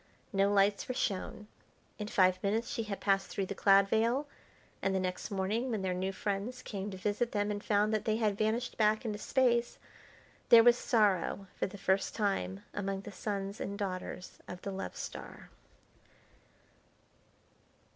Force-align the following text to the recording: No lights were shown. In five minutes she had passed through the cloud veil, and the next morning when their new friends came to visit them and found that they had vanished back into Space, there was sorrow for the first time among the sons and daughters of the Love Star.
No 0.33 0.51
lights 0.51 0.87
were 0.87 0.95
shown. 0.95 1.45
In 1.99 2.07
five 2.07 2.41
minutes 2.41 2.71
she 2.71 2.81
had 2.85 2.99
passed 2.99 3.27
through 3.29 3.45
the 3.45 3.53
cloud 3.53 3.87
veil, 3.87 4.25
and 4.81 4.95
the 4.95 4.99
next 4.99 5.29
morning 5.29 5.69
when 5.69 5.83
their 5.83 5.93
new 5.93 6.11
friends 6.11 6.63
came 6.63 6.89
to 6.89 6.97
visit 6.97 7.33
them 7.33 7.51
and 7.51 7.63
found 7.63 7.93
that 7.93 8.05
they 8.05 8.15
had 8.15 8.35
vanished 8.35 8.77
back 8.79 9.05
into 9.05 9.19
Space, 9.19 9.77
there 10.49 10.63
was 10.63 10.75
sorrow 10.75 11.45
for 11.55 11.67
the 11.67 11.77
first 11.77 12.15
time 12.15 12.63
among 12.73 13.01
the 13.01 13.11
sons 13.11 13.61
and 13.61 13.77
daughters 13.77 14.39
of 14.47 14.63
the 14.63 14.71
Love 14.71 14.95
Star. 14.95 15.51